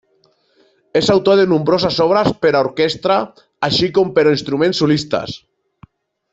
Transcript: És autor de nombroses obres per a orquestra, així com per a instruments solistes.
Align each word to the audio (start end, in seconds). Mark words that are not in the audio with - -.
És 1.01 1.09
autor 1.15 1.37
de 1.39 1.43
nombroses 1.51 1.99
obres 2.07 2.31
per 2.45 2.53
a 2.53 2.63
orquestra, 2.69 3.19
així 3.71 3.93
com 3.99 4.13
per 4.19 4.27
a 4.27 4.35
instruments 4.39 4.85
solistes. 4.85 5.41